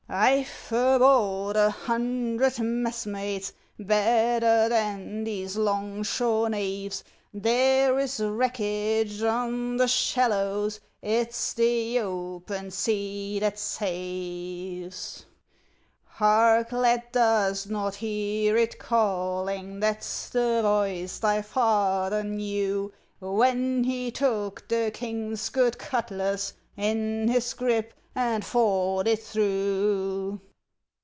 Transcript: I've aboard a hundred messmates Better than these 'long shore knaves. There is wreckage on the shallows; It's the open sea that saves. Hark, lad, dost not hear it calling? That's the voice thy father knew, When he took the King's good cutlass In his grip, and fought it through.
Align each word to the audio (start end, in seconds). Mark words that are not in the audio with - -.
I've 0.13 0.67
aboard 0.71 1.55
a 1.55 1.69
hundred 1.69 2.59
messmates 2.59 3.53
Better 3.79 4.67
than 4.67 5.23
these 5.23 5.55
'long 5.55 6.03
shore 6.03 6.49
knaves. 6.49 7.01
There 7.33 7.97
is 7.97 8.19
wreckage 8.19 9.23
on 9.23 9.77
the 9.77 9.87
shallows; 9.87 10.81
It's 11.01 11.53
the 11.53 11.99
open 11.99 12.71
sea 12.71 13.39
that 13.39 13.57
saves. 13.57 15.25
Hark, 16.03 16.73
lad, 16.73 17.03
dost 17.13 17.69
not 17.69 17.95
hear 17.95 18.57
it 18.57 18.79
calling? 18.79 19.79
That's 19.79 20.27
the 20.27 20.59
voice 20.61 21.19
thy 21.19 21.41
father 21.41 22.21
knew, 22.21 22.91
When 23.21 23.85
he 23.85 24.11
took 24.11 24.67
the 24.67 24.91
King's 24.93 25.47
good 25.47 25.77
cutlass 25.79 26.51
In 26.75 27.29
his 27.29 27.53
grip, 27.53 27.93
and 28.13 28.43
fought 28.43 29.07
it 29.07 29.23
through. 29.23 30.37